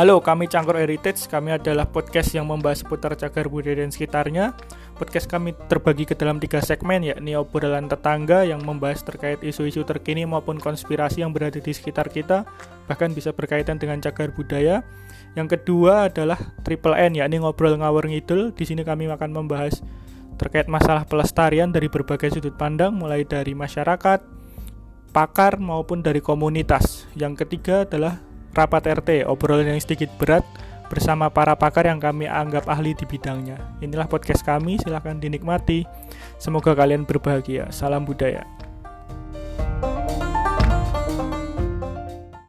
Halo, 0.00 0.16
kami 0.24 0.48
Cangkor 0.48 0.80
Heritage. 0.80 1.28
Kami 1.28 1.60
adalah 1.60 1.84
podcast 1.84 2.32
yang 2.32 2.48
membahas 2.48 2.80
seputar 2.80 3.12
cagar 3.20 3.52
budaya 3.52 3.84
dan 3.84 3.92
sekitarnya. 3.92 4.56
Podcast 4.96 5.28
kami 5.28 5.52
terbagi 5.68 6.08
ke 6.08 6.16
dalam 6.16 6.40
tiga 6.40 6.64
segmen, 6.64 7.04
yakni 7.04 7.36
obrolan 7.36 7.84
tetangga 7.84 8.48
yang 8.48 8.64
membahas 8.64 9.04
terkait 9.04 9.44
isu-isu 9.44 9.84
terkini 9.84 10.24
maupun 10.24 10.56
konspirasi 10.56 11.20
yang 11.20 11.36
berada 11.36 11.60
di 11.60 11.68
sekitar 11.68 12.08
kita, 12.08 12.48
bahkan 12.88 13.12
bisa 13.12 13.36
berkaitan 13.36 13.76
dengan 13.76 14.00
cagar 14.00 14.32
budaya. 14.32 14.80
Yang 15.36 15.60
kedua 15.60 16.08
adalah 16.08 16.40
Triple 16.64 16.96
N, 16.96 17.20
yakni 17.20 17.36
ngobrol 17.36 17.76
ngawur 17.76 18.08
ngidul. 18.08 18.56
Di 18.56 18.64
sini 18.64 18.80
kami 18.88 19.04
akan 19.04 19.36
membahas 19.36 19.84
terkait 20.40 20.64
masalah 20.64 21.04
pelestarian 21.04 21.76
dari 21.76 21.92
berbagai 21.92 22.40
sudut 22.40 22.56
pandang, 22.56 22.96
mulai 22.96 23.28
dari 23.28 23.52
masyarakat, 23.52 24.24
pakar 25.12 25.60
maupun 25.60 26.00
dari 26.00 26.24
komunitas. 26.24 27.04
Yang 27.12 27.44
ketiga 27.44 27.84
adalah 27.84 28.29
rapat 28.54 28.82
RT, 29.00 29.26
obrolan 29.26 29.70
yang 29.70 29.80
sedikit 29.82 30.10
berat 30.18 30.42
bersama 30.90 31.30
para 31.30 31.54
pakar 31.54 31.86
yang 31.86 32.02
kami 32.02 32.26
anggap 32.26 32.66
ahli 32.66 32.98
di 32.98 33.06
bidangnya. 33.06 33.56
Inilah 33.78 34.10
podcast 34.10 34.42
kami, 34.42 34.78
silahkan 34.82 35.22
dinikmati. 35.22 35.86
Semoga 36.42 36.74
kalian 36.74 37.06
berbahagia. 37.06 37.70
Salam 37.70 38.02
budaya. 38.02 38.42